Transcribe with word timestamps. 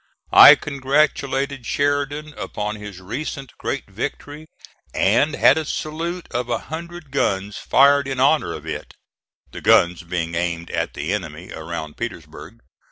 I 0.33 0.55
congratulated 0.55 1.67
Sheridan 1.67 2.33
upon 2.35 2.75
his 2.77 2.99
recent 2.99 3.55
great 3.59 3.87
victory 3.87 4.47
and 4.95 5.35
had 5.35 5.59
a 5.59 5.63
salute 5.65 6.25
of 6.31 6.49
a 6.49 6.57
hundred 6.73 7.11
guns 7.11 7.57
fired 7.59 8.07
in 8.07 8.19
honor 8.19 8.51
of 8.51 8.65
it, 8.65 8.95
the 9.51 9.61
guns 9.61 10.01
being 10.01 10.33
aimed 10.33 10.71
at 10.71 10.95
the 10.95 11.13
enemy 11.13 11.51
around 11.51 11.97
Petersburg. 11.97 12.61